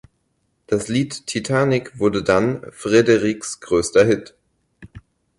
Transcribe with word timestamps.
Das 0.65 0.87
Lied 0.87 1.27
"Titanic" 1.27 1.99
wurde 1.99 2.23
dann 2.23 2.65
Frederiks 2.71 3.59
größter 3.59 4.03
Hit. 4.03 4.33